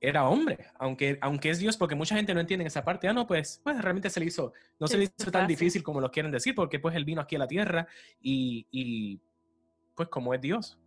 [0.00, 3.08] era hombre, aunque, aunque es Dios, porque mucha gente no entiende esa parte.
[3.08, 6.00] Ah, no, pues, pues realmente se le hizo, no se le hizo tan difícil como
[6.00, 7.86] lo quieren decir, porque pues él vino aquí a la tierra
[8.20, 9.20] y, y
[9.94, 10.78] pues como es Dios,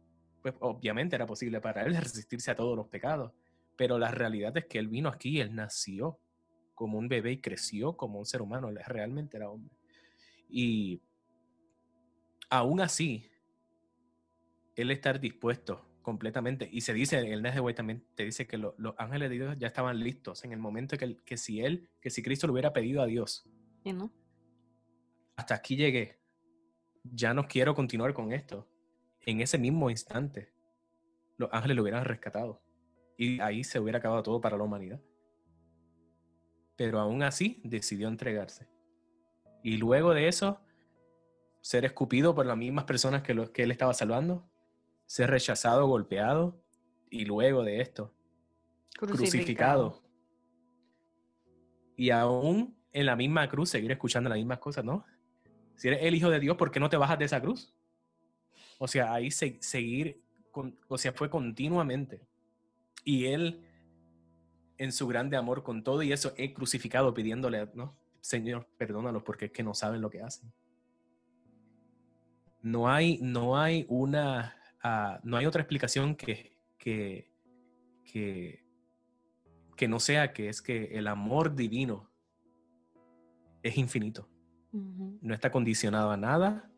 [0.41, 3.34] pues obviamente era posible para él resistirse a todos los pecados.
[3.76, 6.20] Pero la realidad es que él vino aquí, él nació
[6.76, 9.76] como un bebé y creció como un ser humano, él realmente era hombre.
[10.48, 11.02] Y
[12.50, 13.30] aún así,
[14.78, 16.70] él estar dispuesto completamente.
[16.72, 19.68] Y se dice, el Nes de también te dice que los ángeles de Dios ya
[19.68, 23.02] estaban listos en el momento que, que si él, que si Cristo le hubiera pedido
[23.02, 23.50] a Dios.
[23.84, 24.13] no?
[25.36, 26.20] Hasta aquí llegué.
[27.04, 28.70] Ya no quiero continuar con esto.
[29.26, 30.54] En ese mismo instante,
[31.38, 32.62] los ángeles lo hubieran rescatado.
[33.18, 35.02] Y ahí se hubiera acabado todo para la humanidad.
[36.76, 38.70] Pero aún así decidió entregarse.
[39.63, 40.62] Y luego de eso,
[41.62, 44.48] ser escupido por las mismas personas que, lo, que él estaba salvando,
[45.08, 46.62] ser rechazado, golpeado
[47.10, 48.13] y luego de esto,
[48.96, 50.04] crucificado.
[51.96, 55.06] Y aún en la misma cruz seguir escuchando las mismas cosas, ¿no?
[55.76, 57.74] Si eres el Hijo de Dios, ¿por qué no te bajas de esa cruz?
[58.78, 60.22] O sea, ahí seguir,
[60.88, 62.22] o sea, fue continuamente.
[63.04, 63.63] Y él,
[64.78, 67.96] en su grande amor con todo y eso, he crucificado pidiéndole, ¿no?
[68.20, 70.52] Señor, perdónalos porque es que no saben lo que hacen.
[72.62, 77.32] No hay, no hay una ah, no hay otra explicación que, que,
[78.04, 78.63] que,
[79.76, 82.10] que no sea que es que el amor divino
[83.63, 84.28] es infinito.
[84.72, 86.70] No está condicionado a nada.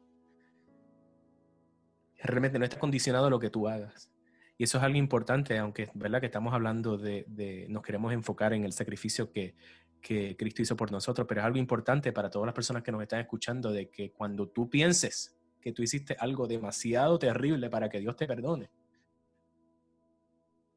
[2.17, 4.09] Realmente no está condicionado a lo que tú hagas.
[4.57, 8.65] Y eso es algo importante, aunque verdad que estamos hablando de, nos queremos enfocar en
[8.65, 9.55] el sacrificio que,
[10.01, 13.01] que Cristo hizo por nosotros, pero es algo importante para todas las personas que nos
[13.01, 17.99] están escuchando de que cuando tú pienses que tú hiciste algo demasiado terrible para que
[17.99, 18.69] Dios te perdone,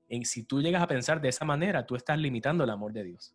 [0.08, 3.04] en, si tú llegas a pensar de esa manera, tú estás limitando el amor de
[3.04, 3.34] Dios.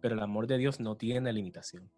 [0.00, 1.88] Pero el amor de Dios no tiene limitación.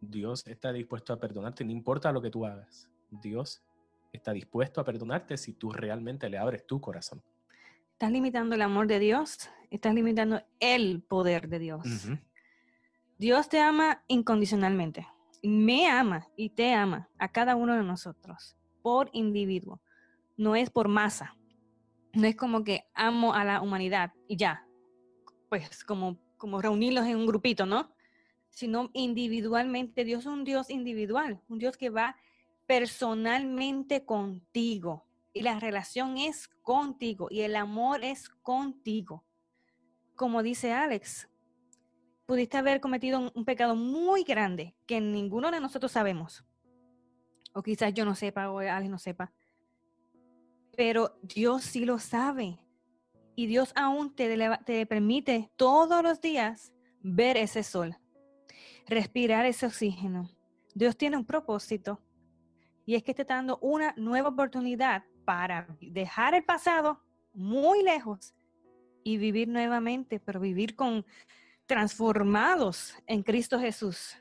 [0.00, 2.88] Dios está dispuesto a perdonarte, no importa lo que tú hagas.
[3.10, 3.62] Dios
[4.12, 7.22] está dispuesto a perdonarte si tú realmente le abres tu corazón.
[7.92, 12.08] Estás limitando el amor de Dios, estás limitando el poder de Dios.
[13.18, 15.06] Dios te ama incondicionalmente.
[15.48, 19.80] Me ama y te ama a cada uno de nosotros por individuo.
[20.36, 21.36] No es por masa.
[22.12, 24.66] No es como que amo a la humanidad y ya.
[25.48, 27.94] Pues como, como reunirlos en un grupito, ¿no?
[28.50, 30.04] Sino individualmente.
[30.04, 32.16] Dios es un Dios individual, un Dios que va
[32.66, 35.06] personalmente contigo.
[35.32, 39.22] Y la relación es contigo y el amor es contigo.
[40.16, 41.28] Como dice Alex,
[42.26, 46.44] pudiste haber cometido un, pecado muy grande que ninguno de nosotros sabemos.
[47.52, 49.32] O quizás yo no sepa o Alex no sepa.
[50.76, 52.58] Pero Dios sí lo sabe.
[53.34, 57.96] Y Dios aún te, te permite todos los días ver ese sol,
[58.86, 60.30] respirar ese oxígeno.
[60.74, 62.00] Dios tiene un propósito
[62.84, 67.02] y es que te está dando una nueva oportunidad para dejar el pasado
[67.34, 68.34] muy lejos
[69.02, 71.04] y vivir nuevamente, pero vivir con
[71.66, 74.16] transformados en Cristo Jesús.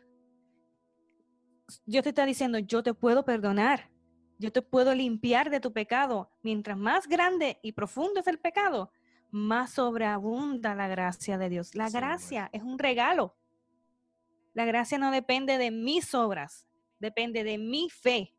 [1.85, 3.89] Dios te está diciendo, yo te puedo perdonar,
[4.37, 6.31] yo te puedo limpiar de tu pecado.
[6.43, 8.91] Mientras más grande y profundo es el pecado,
[9.31, 11.75] más sobreabunda la gracia de Dios.
[11.75, 13.35] La gracia es un regalo.
[14.53, 16.67] La gracia no depende de mis obras,
[16.99, 18.35] depende de mi fe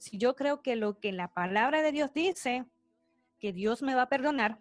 [0.00, 2.64] si yo creo que lo que la palabra de Dios dice,
[3.38, 4.58] que Dios me va a perdonar,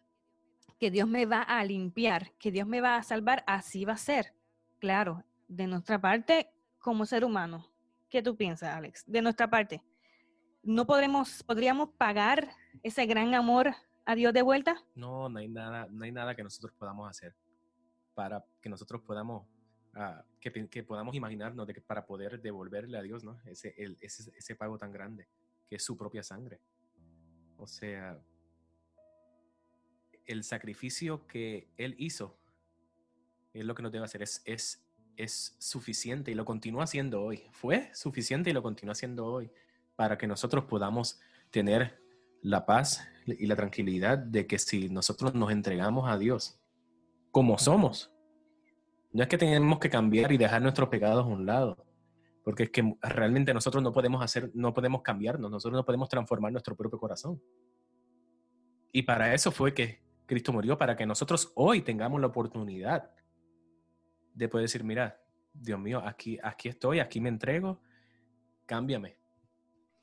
[0.79, 3.97] que Dios me va a limpiar, que Dios me va a salvar, así va a
[3.97, 4.33] ser.
[4.79, 7.67] Claro, de nuestra parte como ser humano.
[8.09, 9.03] ¿Qué tú piensas, Alex?
[9.05, 9.83] De nuestra parte,
[10.63, 12.49] ¿no podremos, podríamos pagar
[12.81, 14.81] ese gran amor a Dios de vuelta?
[14.95, 17.35] No, no hay nada, no hay nada que nosotros podamos hacer
[18.15, 19.45] para que nosotros podamos
[20.39, 23.39] que, podamos imaginarnos de que para poder devolverle a Dios ¿no?
[23.45, 25.27] ese, ese, ese pago tan grande,
[25.67, 26.61] que es su propia sangre.
[27.57, 28.17] O sea,
[30.29, 32.37] el sacrificio que Él hizo
[33.51, 34.87] es lo que nos debe hacer, es, es,
[35.17, 37.43] es suficiente y lo continúa haciendo hoy.
[37.51, 39.51] Fue suficiente y lo continúa haciendo hoy
[39.95, 41.99] para que nosotros podamos tener
[42.41, 46.59] la paz y la tranquilidad de que si nosotros nos entregamos a Dios
[47.31, 48.11] como somos,
[49.11, 51.83] no es que tenemos que cambiar y dejar nuestros pecados a un lado,
[52.43, 56.51] porque es que realmente nosotros no podemos hacer, no podemos cambiarnos, nosotros no podemos transformar
[56.51, 57.41] nuestro propio corazón.
[58.91, 63.09] Y para eso fue que Cristo murió, para que nosotros hoy tengamos la oportunidad
[64.35, 65.19] de poder decir, mira,
[65.51, 67.81] Dios mío, aquí, aquí estoy, aquí me entrego,
[68.67, 69.17] cámbiame,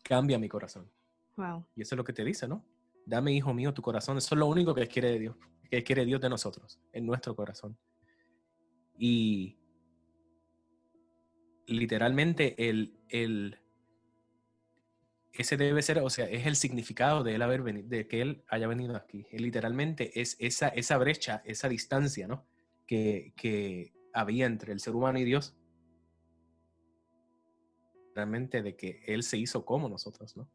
[0.03, 0.91] cambia mi corazón.
[1.37, 1.64] Wow.
[1.77, 2.64] Y eso es lo que te dice, ¿no?
[3.05, 4.18] Dame, hijo mío, tu corazón.
[4.18, 5.37] Eso es lo único que quiere de Dios,
[5.70, 7.79] que quiere Dios de nosotros, en nuestro corazón.
[8.99, 9.57] Y
[11.68, 13.61] literalmente el, el,
[15.43, 18.45] ese debe ser, o sea, es el significado de él haber venido, de que él
[18.49, 19.26] haya venido aquí.
[19.32, 22.47] Literalmente es esa, esa brecha, esa distancia, ¿no?
[22.87, 25.55] Que, que había entre el ser humano y Dios.
[28.14, 30.49] Realmente de que él se hizo como nosotros, ¿no?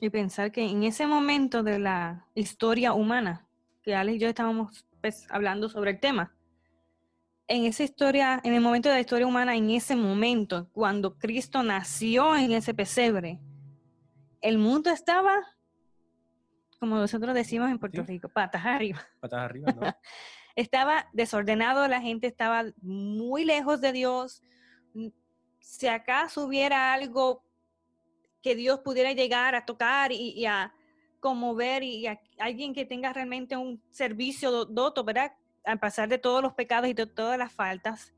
[0.00, 3.46] Y pensar que en ese momento de la historia humana,
[3.82, 6.34] que Alex y yo estábamos pues, hablando sobre el tema,
[7.46, 11.62] en esa historia, en el momento de la historia humana, en ese momento, cuando Cristo
[11.62, 13.40] nació en ese pesebre,
[14.40, 15.34] el mundo estaba,
[16.78, 19.00] como nosotros decimos en Puerto Rico, patas arriba.
[19.20, 19.82] Patas arriba, ¿no?
[20.56, 24.42] estaba desordenado, la gente estaba muy lejos de Dios.
[25.58, 27.44] Si acaso hubiera algo
[28.42, 30.72] que Dios pudiera llegar a tocar y, a
[31.20, 35.32] conmover y a alguien que tenga realmente un servicio doto, ¿verdad?
[35.64, 38.14] A pasar de todos los pecados y de todas las faltas,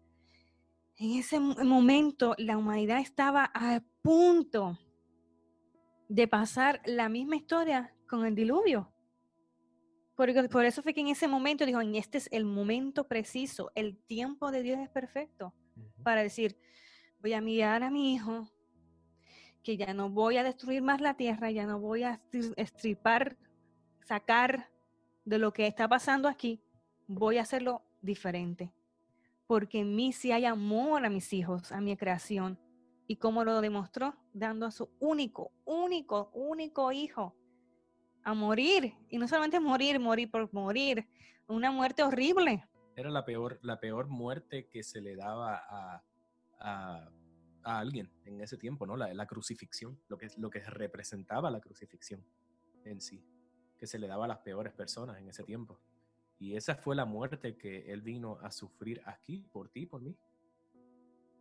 [0.99, 4.78] en ese momento la humanidad estaba a punto
[6.09, 8.92] de pasar la misma historia con el diluvio.
[10.14, 13.70] Por, por eso fue que en ese momento dijo, en este es el momento preciso,
[13.74, 15.53] el tiempo de Dios es perfecto
[16.03, 16.57] para decir,
[17.20, 18.49] voy a mirar a mi hijo,
[19.62, 22.22] que ya no voy a destruir más la tierra, ya no voy a
[22.57, 23.36] estripar,
[24.05, 24.70] sacar
[25.24, 26.62] de lo que está pasando aquí,
[27.07, 28.72] voy a hacerlo diferente.
[29.46, 32.59] Porque en mí sí hay amor a mis hijos, a mi creación.
[33.07, 34.16] ¿Y cómo lo demostró?
[34.32, 37.36] Dando a su único, único, único hijo
[38.24, 38.94] a morir.
[39.09, 41.07] Y no solamente morir, morir por morir.
[41.46, 42.64] Una muerte horrible.
[42.96, 46.02] Era la peor, la peor muerte que se le daba a,
[46.59, 47.09] a,
[47.62, 48.96] alguien en ese tiempo, ¿no?
[48.96, 52.24] La, la crucifixión, lo que, lo que representaba la crucifixión
[52.84, 53.24] en sí,
[53.76, 55.78] que se le daba a las peores personas en ese tiempo.
[56.39, 60.14] Y esa fue la muerte que Él vino a sufrir aquí, por ti, por mí.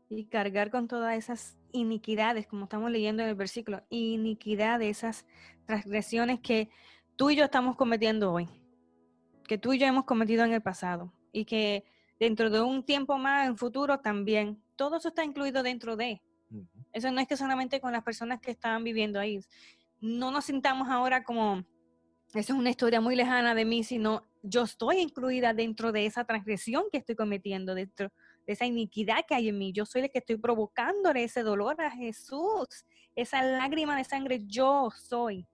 [0.10, 5.26] Y cargar con todas esas iniquidades, como estamos leyendo en el versículo, iniquidad de esas
[5.66, 6.70] transgresiones que
[7.16, 8.48] tú y yo estamos cometiendo hoy,
[9.48, 11.84] que tú y yo hemos cometido en el pasado, y que
[12.20, 16.22] dentro de un tiempo más, en futuro también, todo eso está incluido dentro de.
[16.94, 19.42] Eso no es que solamente con las personas que estaban viviendo ahí.
[20.00, 21.66] No nos sintamos ahora como,
[22.34, 26.26] eso es una historia muy lejana de mí, sino yo estoy incluida dentro de esa
[26.26, 28.12] transgresión que estoy cometiendo, dentro
[28.46, 29.72] de esa iniquidad que hay en mí.
[29.72, 34.90] Yo soy el que estoy provocándole ese dolor a Jesús, esa lágrima de sangre, yo
[34.92, 35.48] soy.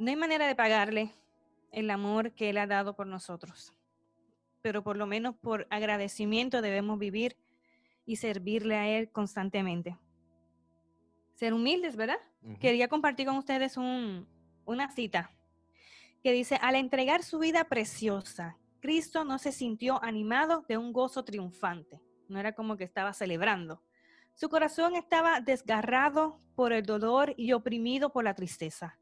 [0.00, 1.12] no hay manera de pagarle
[1.72, 3.74] el amor que Él ha dado por nosotros,
[4.62, 7.36] pero por lo menos por agradecimiento debemos vivir
[8.06, 9.98] y servirle a Él constantemente.
[11.34, 12.16] Ser humildes, ¿verdad?
[12.58, 14.26] Quería compartir con ustedes un,
[14.64, 15.30] una cita
[16.22, 21.24] que dice, al entregar su vida preciosa, Cristo no se sintió animado de un gozo
[21.24, 23.82] triunfante, no era como que estaba celebrando.
[24.34, 28.98] Su corazón estaba desgarrado por el dolor y oprimido por la tristeza.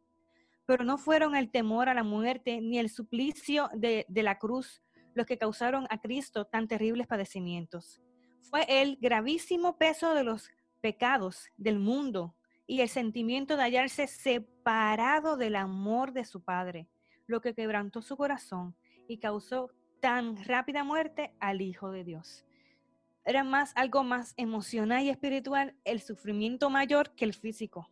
[0.67, 4.83] Pero no fueron el temor a la muerte ni el suplicio de, de la cruz
[5.15, 8.01] los que causaron a Cristo tan terribles padecimientos.
[8.41, 12.35] Fue el gravísimo peso de los pecados del mundo
[12.69, 16.87] y el sentimiento de hallarse separado del amor de su Padre,
[17.27, 18.77] lo que quebrantó su corazón
[19.09, 22.45] y causó tan rápida muerte al Hijo de Dios.
[23.25, 27.91] Era más algo más emocional y espiritual el sufrimiento mayor que el físico.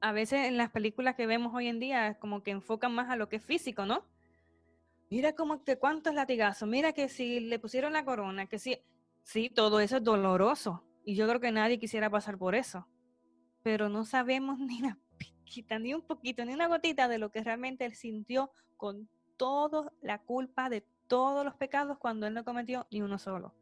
[0.00, 3.16] A veces en las películas que vemos hoy en día como que enfocan más a
[3.16, 4.04] lo que es físico, ¿no?
[5.08, 8.78] Mira cómo que cuántos latigazos, mira que si le pusieron la corona, que si
[9.22, 12.86] sí, todo eso es doloroso, y yo creo que nadie quisiera pasar por eso.
[13.62, 17.42] Pero no sabemos ni una piquita, ni un poquito, ni una gotita de lo que
[17.42, 22.86] realmente él sintió con toda la culpa de todos los pecados cuando él no cometió
[22.90, 23.54] ni uno solo.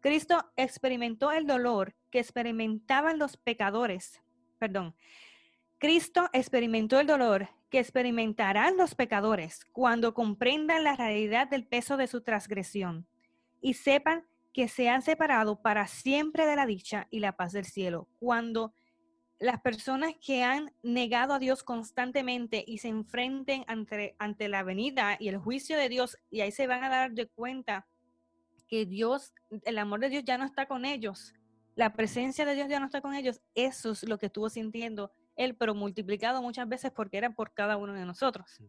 [0.00, 4.20] Cristo experimentó el dolor que experimentaban los pecadores.
[4.58, 4.96] Perdón.
[5.78, 12.06] Cristo experimentó el dolor que experimentarán los pecadores cuando comprendan la realidad del peso de
[12.06, 13.06] su transgresión
[13.60, 17.64] y sepan que se han separado para siempre de la dicha y la paz del
[17.64, 18.08] cielo.
[18.18, 18.74] Cuando
[19.38, 25.16] las personas que han negado a Dios constantemente y se enfrenten ante, ante la venida
[25.18, 27.86] y el juicio de Dios, y ahí se van a dar de cuenta
[28.68, 29.32] que Dios,
[29.64, 31.34] el amor de Dios ya no está con ellos,
[31.74, 35.12] la presencia de Dios ya no está con ellos, eso es lo que estuvo sintiendo
[35.34, 38.62] él, pero multiplicado muchas veces porque era por cada uno de nosotros.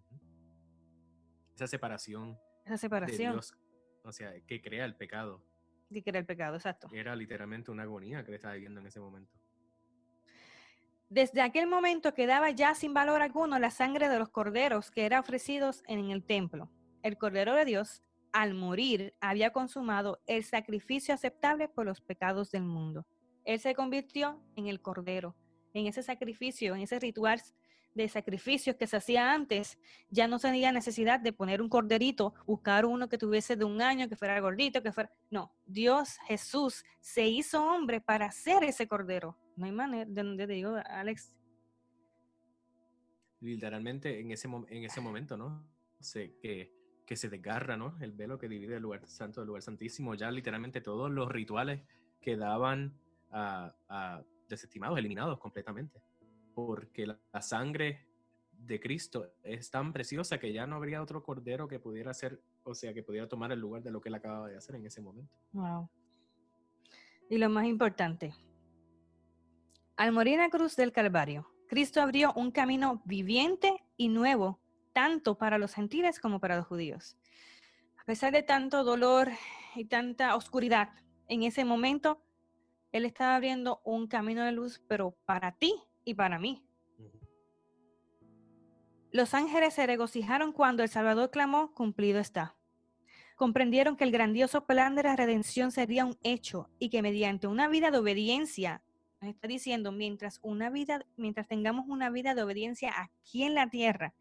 [1.56, 2.40] Esa separación.
[2.66, 3.18] Esa separación.
[3.18, 3.54] De Dios,
[4.04, 5.44] o sea, que crea el pecado
[5.90, 6.88] que era el pecado, exacto.
[6.94, 9.34] Era literalmente una agonía que le estaba viviendo en ese momento.
[11.10, 15.20] Desde aquel momento quedaba ya sin valor alguno la sangre de los corderos que eran
[15.20, 16.72] ofrecidos en el templo.
[17.04, 22.64] El cordero de Dios, al morir, había consumado el sacrificio aceptable por los pecados del
[22.64, 23.06] mundo.
[23.46, 25.36] Él se convirtió en el cordero,
[25.76, 27.42] en ese sacrificio, en ese ritual
[27.96, 29.78] de sacrificios que se hacía antes,
[30.10, 34.10] ya no tenía necesidad de poner un corderito, buscar uno que tuviese de un año,
[34.10, 35.12] que fuera gordito, que fuera...
[35.30, 39.38] No, Dios Jesús se hizo hombre para ser ese cordero.
[39.56, 41.36] No hay manera, de donde te digo, Alex.
[43.40, 45.68] Literalmente en ese, en ese momento, ¿no?
[46.00, 46.74] sé que,
[47.06, 47.98] que se desgarra, ¿no?
[48.02, 50.16] El velo que divide el lugar santo del lugar santísimo.
[50.16, 51.82] Ya literalmente todos los rituales
[52.20, 52.94] quedaban
[53.32, 56.02] a desestimados, eliminados completamente
[56.54, 58.08] porque la, sangre
[58.52, 62.74] de Cristo es tan preciosa que ya no habría otro cordero que pudiera hacer, o
[62.74, 65.02] sea, que pudiera tomar el lugar de lo que él acaba de hacer en ese
[65.02, 65.36] momento.
[65.52, 65.90] Wow.
[67.30, 68.34] Y lo más importante,
[69.98, 74.60] al morir en la cruz del Calvario, Cristo abrió un camino viviente y nuevo,
[74.94, 77.18] tanto para los gentiles como para los judíos.
[77.98, 79.30] A pesar de tanto dolor
[79.76, 80.90] y tanta oscuridad,
[81.28, 82.22] en ese momento,
[82.92, 85.74] Él estaba abriendo un camino de luz, pero para ti
[86.06, 86.66] y para mí.
[89.12, 92.56] Los ángeles se regocijaron cuando el Salvador clamó, cumplido está.
[93.36, 97.68] comprendieron que el grandioso plan de la redención sería un hecho y que mediante una
[97.68, 98.82] vida de obediencia,
[99.22, 103.70] nos está diciendo, mientras una vida, mientras tengamos una vida de obediencia aquí en la
[103.70, 104.14] tierra,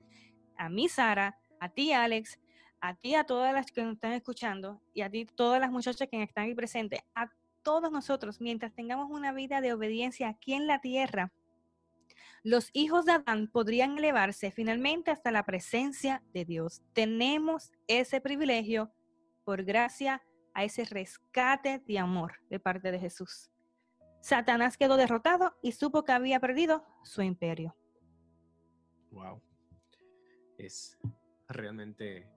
[0.56, 2.38] a mí Sara, a ti Alex,
[2.80, 6.08] a ti a todas las que nos están escuchando y a ti todas las muchachas
[6.08, 7.30] que están aquí presentes, a
[7.62, 11.32] todos nosotros, mientras tengamos una vida de obediencia aquí en la tierra,
[12.42, 16.82] los hijos de Adán podrían elevarse finalmente hasta la presencia de Dios.
[16.92, 18.92] Tenemos ese privilegio
[19.44, 20.22] por gracia
[20.54, 23.50] a ese rescate de amor de parte de Jesús.
[24.20, 27.76] Satanás quedó derrotado y supo que había perdido su imperio.
[29.10, 29.42] Wow.
[30.58, 30.98] Es
[31.48, 32.28] realmente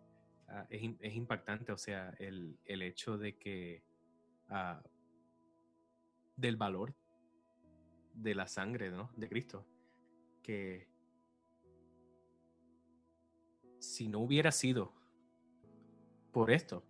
[0.48, 3.84] ah, es, impactante, o sea, el, hecho de que
[4.50, 4.82] uh,
[6.36, 6.96] del valor
[8.14, 9.12] de la sangre ¿no?
[9.16, 9.66] de Cristo
[10.46, 10.88] que
[13.80, 14.94] si no hubiera sido
[16.32, 16.84] por esto,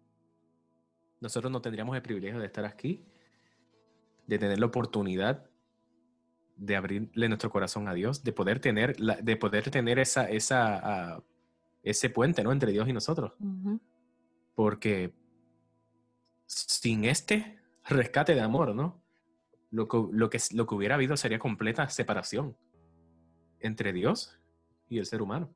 [1.22, 3.06] nosotros no tendríamos el privilegio de estar aquí,
[4.28, 5.50] de tener la oportunidad
[6.58, 11.24] de abrirle nuestro corazón a Dios, de poder tener, de poder tener esa, esa, ah,
[11.84, 12.52] ese puente ¿no?
[12.52, 13.34] entre Dios y nosotros.
[14.54, 15.14] Porque
[16.46, 19.02] sin este rescate de amor, ¿no?
[19.72, 22.58] Lo lo, que, lo que hubiera habido sería completa separación
[23.66, 24.40] entre Dios
[24.90, 25.54] y el ser humano.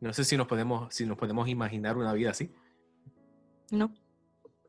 [0.00, 2.52] No sé si nos podemos, si nos podemos imaginar una vida así.
[3.70, 3.92] No.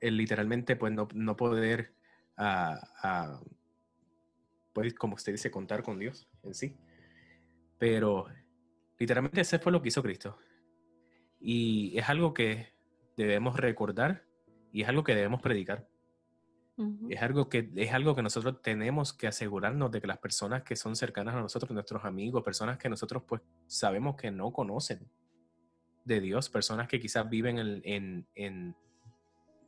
[0.02, 1.94] El literalmente, pues no, no poder,
[2.38, 3.46] uh,
[4.74, 6.76] pues como usted dice, contar con Dios en sí.
[7.78, 8.28] Pero
[8.98, 10.38] literalmente ese fue lo que hizo Cristo.
[11.40, 12.74] Y es algo que
[13.16, 14.26] debemos recordar
[14.72, 15.88] y es algo que debemos predicar.
[17.10, 20.78] Es algo, que, es algo que nosotros tenemos que asegurarnos de que las personas que
[20.78, 25.10] son cercanas a nosotros, nuestros amigos, personas que nosotros pues sabemos que no conocen
[26.06, 28.76] de Dios, personas que quizás viven en, en,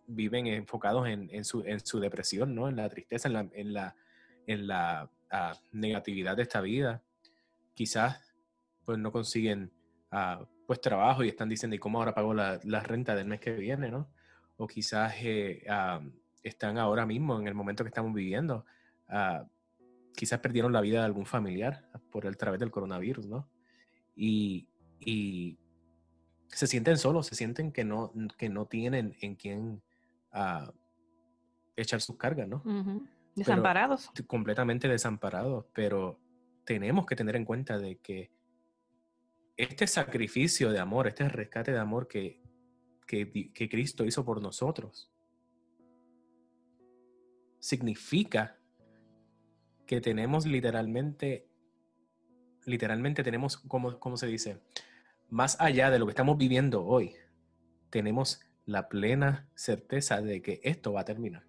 [0.07, 2.69] viven enfocados en, su, en su depresión, ¿no?
[2.69, 3.95] En la tristeza, en la, en la,
[4.47, 7.03] en la ah, negatividad de esta vida.
[7.73, 8.33] Quizás
[8.85, 9.71] pues no consiguen
[10.11, 13.51] uh, pues trabajo y están diciendo, ¿y cómo ahora pago la, renta del mes que
[13.51, 14.09] viene, ¿no?
[14.57, 15.65] O quizás eh,
[16.43, 18.65] están ahora mismo, en el momento que estamos viviendo.
[19.07, 19.45] Ah,
[20.15, 23.49] quizás perdieron la vida de algún familiar por el través del coronavirus, ¿no?
[24.15, 24.67] Y,
[26.47, 29.81] se sienten solos, se sienten que no, que no tienen en quién
[30.33, 30.69] uh,
[31.77, 32.61] echar sus cargas, ¿no?
[33.35, 34.11] Desamparados.
[34.27, 36.19] completamente desamparados, pero
[36.65, 38.31] tenemos que tener en cuenta de que
[39.55, 42.41] este sacrificio de amor, este rescate de amor que,
[43.07, 45.10] que Cristo hizo por nosotros,
[47.61, 48.57] significa
[49.85, 51.47] que tenemos literalmente,
[52.65, 54.61] literalmente tenemos, como, ¿cómo se dice?
[55.29, 57.13] Más allá de lo que estamos viviendo hoy,
[57.89, 61.45] tenemos la plena certeza de que esto va a terminar.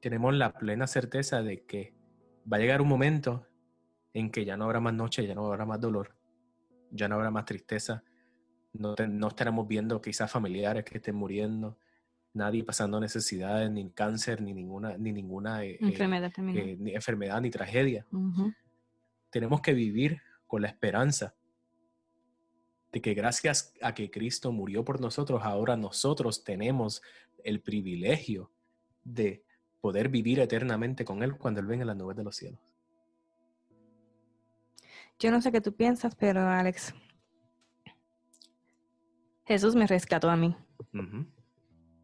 [0.00, 1.94] Tenemos la plena certeza de que
[2.50, 3.46] va a llegar un momento
[4.12, 6.14] en que ya no habrá más noche, ya no habrá más dolor,
[6.90, 8.04] ya no habrá más tristeza,
[8.74, 11.78] no, no estaremos viendo quizás familiares que estén muriendo,
[12.34, 17.50] nadie pasando necesidades, ni cáncer, ni ninguna, ni ninguna eh, enfermedad, eh, ni, enfermedad, ni
[17.50, 18.06] tragedia.
[19.30, 21.34] Tenemos que vivir con la esperanza
[22.92, 27.02] de que gracias a que Cristo murió por nosotros, ahora nosotros tenemos
[27.42, 28.50] el privilegio
[29.04, 29.44] de
[29.80, 32.60] poder vivir eternamente con Él cuando Él venga en las nubes de los cielos.
[35.18, 36.94] Yo no sé qué tú piensas, pero Alex,
[39.46, 40.56] Jesús me rescató a mí.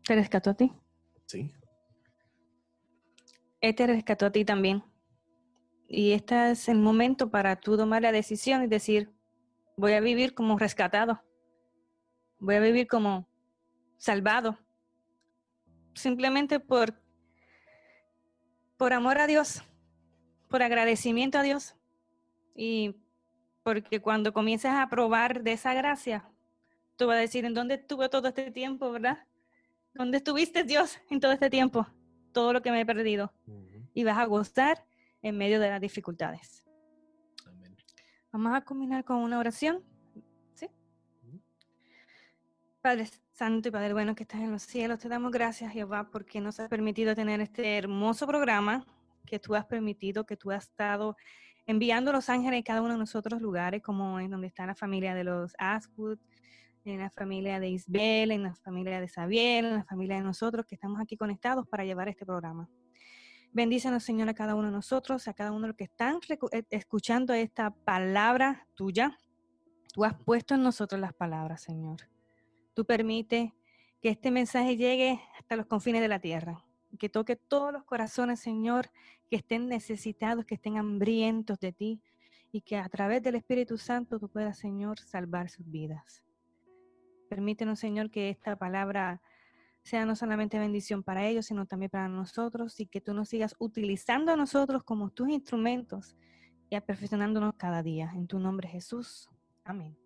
[0.05, 0.73] ¿Te rescató a ti?
[1.27, 1.53] Sí.
[3.61, 4.83] Él te rescató a ti también.
[5.89, 9.11] Y este es el momento para tú tomar la decisión y decir,
[9.77, 11.23] voy a vivir como rescatado.
[12.39, 13.29] Voy a vivir como
[13.97, 14.59] salvado.
[15.95, 16.95] Simplemente por,
[18.77, 19.63] por amor a Dios,
[20.49, 21.75] por agradecimiento a Dios.
[22.55, 22.97] Y
[23.63, 26.31] porque cuando comiences a probar de esa gracia,
[26.97, 29.28] tú vas a decir, ¿en dónde estuve todo este tiempo, verdad?
[29.99, 31.85] ¿Dónde estuviste, Dios, en todo este tiempo?
[32.31, 33.33] Todo lo que me he perdido.
[33.95, 34.87] Y vas a gozar
[35.23, 36.63] en medio de las dificultades.
[37.45, 37.77] Amén.
[38.31, 39.83] Vamos a combinar con una oración.
[40.55, 40.71] ¿Sí?
[42.81, 46.41] Padre Santo y Padre Bueno que estás en los cielos, te damos gracias, Jehová, porque
[46.41, 48.87] nos has permitido tener este hermoso programa
[49.27, 51.17] que tú has permitido, que tú has estado
[51.67, 55.17] enviando los ángeles en cada uno de nosotros lugares, como en donde está la familia
[55.17, 56.21] de los Aswood,
[56.89, 60.67] en la familia de Isbel, en la familia de Xavier, en la familia de nosotros
[60.67, 62.69] que estamos aquí conectados para llevar este programa.
[63.53, 66.65] Bendícenos, Señor, a cada uno de nosotros, a cada uno de los que están eh,
[66.71, 69.19] escuchando esta palabra tuya.
[69.93, 72.09] Tú has puesto en nosotros las palabras, Señor.
[72.75, 73.55] Tú permite
[74.03, 76.65] que este mensaje llegue hasta los confines de la tierra,
[76.99, 78.91] que toque todos los corazones, Señor,
[79.29, 82.03] que estén necesitados, que estén hambrientos de ti,
[82.53, 86.23] y que a través del Espíritu Santo tú puedas, Señor, salvar sus vidas.
[87.29, 89.21] Permítenos, Señor, que esta palabra
[89.83, 93.55] sea no solamente bendición para ellos, sino también para nosotros y que tú nos sigas
[93.59, 96.17] utilizando a nosotros como tus instrumentos
[96.71, 98.13] y aperfeccionándonos cada día.
[98.15, 99.29] En tu nombre, Jesús.
[99.65, 99.97] Amén.